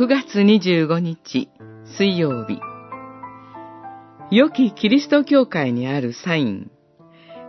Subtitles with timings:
[0.00, 1.50] 9月25日
[1.84, 2.58] 水曜日。
[4.34, 6.70] 良きキリスト教会にあるサイン。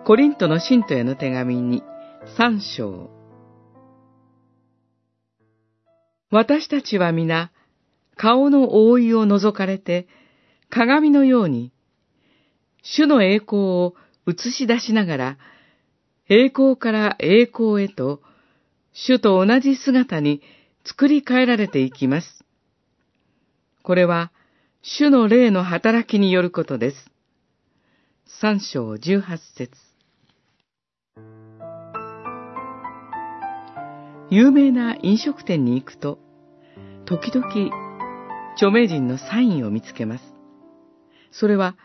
[0.05, 1.81] コリントの信徒への手紙に
[2.37, 3.09] 3章。
[6.29, 7.53] 私たちは皆
[8.17, 10.09] 顔の覆いを覗かれて
[10.69, 11.71] 鏡のように
[12.83, 13.95] 主の栄光を
[14.27, 15.37] 映し出しながら
[16.27, 18.21] 栄光から栄光へと
[18.91, 20.41] 主と同じ姿に
[20.83, 22.43] 作り変えられていきます。
[23.83, 24.31] これは、
[24.81, 27.11] 主の霊の働きによることです。
[28.25, 29.71] 三章十八節
[34.31, 36.17] 有名な飲食店に行くと、
[37.05, 37.45] 時々、
[38.53, 40.23] 著名人のサインを見つけます。
[41.31, 41.75] それは、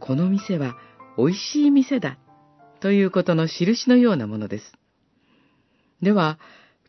[0.00, 0.74] この店は
[1.16, 2.18] 美味しい店だ、
[2.80, 4.72] ということの印のようなものです。
[6.02, 6.38] では、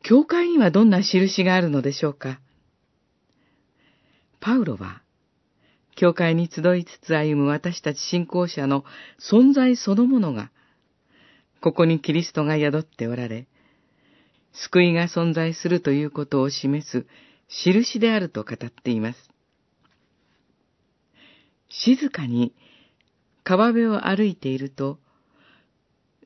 [0.02, 2.39] 教会にはどんな印があるのでしょうか？
[4.39, 5.02] パウロは、
[5.95, 8.86] 教会に集いつつ歩む私たち信仰者の
[9.19, 10.52] 存在そのものが、
[11.61, 13.47] ここにキリストが宿っておられ、
[14.53, 17.06] 救いが存在するということを示す
[17.50, 19.30] 印であると語っています。
[21.67, 22.56] 静かに
[23.44, 24.97] 川辺を歩いていると、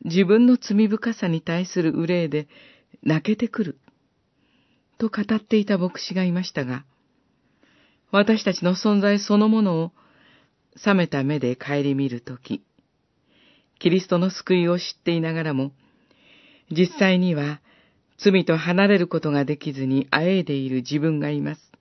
[0.05, 2.47] 自分の罪深さに対する憂いで
[3.03, 3.77] 泣けてくる、
[4.97, 6.85] と語っていた牧師がいましたが、
[8.11, 9.91] 私たちの存在そのものを
[10.85, 12.63] 冷めた目で顧みるとき、
[13.79, 15.71] キリストの救いを知っていながらも、
[16.71, 17.59] 実際には
[18.17, 21.71] 罪と離れることができずにあえいでいる自分がいます。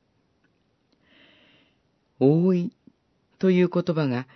[2.18, 2.72] 覆い
[3.38, 4.26] という言葉が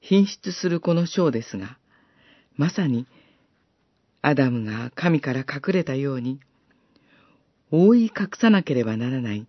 [0.00, 1.78] 品質するこの章ですが、
[2.56, 3.06] まさに
[4.26, 6.40] アダムが神から隠れたように、
[7.70, 9.46] 覆い隠さなければならない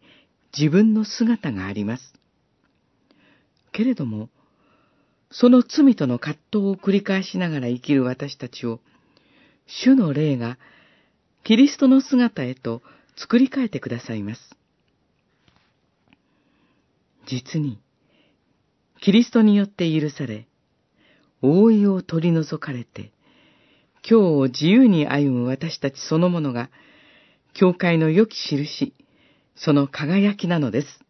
[0.56, 2.14] 自分の姿があります。
[3.72, 4.28] けれども、
[5.32, 8.82] その罪との葛藤を繰り返しながら生きる私たちを、
[9.66, 10.58] 主の霊が
[11.46, 12.82] キリストの姿へと
[13.16, 14.42] 作り変えてくださいます。
[17.28, 17.80] 実に、
[19.00, 20.48] キリストによって許され、
[21.42, 23.15] 覆いを取り除かれて、
[24.08, 26.70] 今日を自由に歩む私たちそのものが、
[27.54, 28.94] 教会の良き印、
[29.56, 31.05] その輝きなのです。